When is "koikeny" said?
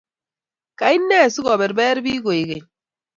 2.25-2.63